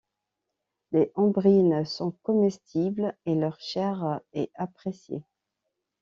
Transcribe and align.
Les 0.93 1.11
ombrines 1.13 1.85
sont 1.85 2.09
comestibles 2.23 3.15
et 3.27 3.35
leur 3.35 3.59
chair 3.59 4.19
est 4.33 4.49
appréciée. 4.55 5.21